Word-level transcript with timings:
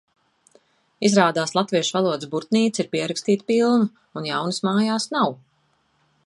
Izrādās 1.09 1.53
latviešu 1.57 1.93
valodas 1.97 2.31
burtnīca 2.31 2.83
ir 2.85 2.89
pierakstīta 2.97 3.47
pilna, 3.53 3.87
un 4.21 4.27
jaunas 4.33 4.63
mājās 4.71 5.07
nav. 5.19 5.39